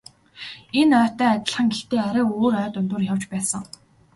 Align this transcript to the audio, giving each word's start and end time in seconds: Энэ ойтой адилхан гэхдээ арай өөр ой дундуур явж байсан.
Энэ 0.79 0.95
ойтой 1.03 1.29
адилхан 1.35 1.67
гэхдээ 1.71 2.01
арай 2.09 2.25
өөр 2.39 2.53
ой 2.61 2.67
дундуур 2.73 3.05
явж 3.11 3.23
байсан. 3.31 3.63